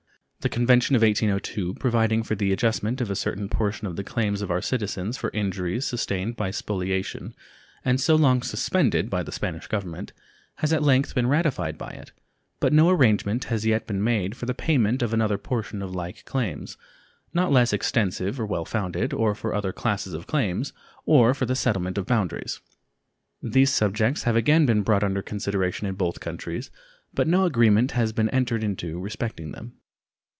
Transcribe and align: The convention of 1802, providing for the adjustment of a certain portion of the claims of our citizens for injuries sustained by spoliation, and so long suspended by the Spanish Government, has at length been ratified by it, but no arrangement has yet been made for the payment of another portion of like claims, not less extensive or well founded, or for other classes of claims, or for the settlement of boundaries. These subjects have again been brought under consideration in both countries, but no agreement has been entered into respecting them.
The 0.43 0.49
convention 0.49 0.95
of 0.95 1.03
1802, 1.03 1.75
providing 1.75 2.23
for 2.23 2.33
the 2.33 2.51
adjustment 2.51 2.99
of 2.99 3.11
a 3.11 3.15
certain 3.15 3.47
portion 3.47 3.85
of 3.85 3.95
the 3.95 4.03
claims 4.03 4.41
of 4.41 4.49
our 4.49 4.59
citizens 4.59 5.15
for 5.15 5.29
injuries 5.35 5.85
sustained 5.85 6.35
by 6.35 6.49
spoliation, 6.49 7.35
and 7.85 8.01
so 8.01 8.15
long 8.15 8.41
suspended 8.41 9.07
by 9.07 9.21
the 9.21 9.31
Spanish 9.31 9.67
Government, 9.67 10.13
has 10.55 10.73
at 10.73 10.81
length 10.81 11.13
been 11.13 11.27
ratified 11.27 11.77
by 11.77 11.91
it, 11.91 12.11
but 12.59 12.73
no 12.73 12.89
arrangement 12.89 13.43
has 13.53 13.67
yet 13.67 13.85
been 13.85 14.03
made 14.03 14.35
for 14.35 14.47
the 14.47 14.55
payment 14.55 15.03
of 15.03 15.13
another 15.13 15.37
portion 15.37 15.83
of 15.83 15.93
like 15.93 16.25
claims, 16.25 16.75
not 17.35 17.51
less 17.51 17.71
extensive 17.71 18.39
or 18.39 18.45
well 18.47 18.65
founded, 18.65 19.13
or 19.13 19.35
for 19.35 19.53
other 19.53 19.71
classes 19.71 20.15
of 20.15 20.25
claims, 20.25 20.73
or 21.05 21.35
for 21.35 21.45
the 21.45 21.55
settlement 21.55 21.99
of 21.99 22.07
boundaries. 22.07 22.61
These 23.43 23.69
subjects 23.69 24.23
have 24.23 24.35
again 24.35 24.65
been 24.65 24.81
brought 24.81 25.03
under 25.03 25.21
consideration 25.21 25.85
in 25.85 25.93
both 25.93 26.19
countries, 26.19 26.71
but 27.13 27.27
no 27.27 27.45
agreement 27.45 27.91
has 27.91 28.11
been 28.11 28.29
entered 28.29 28.63
into 28.63 28.99
respecting 28.99 29.51
them. 29.51 29.73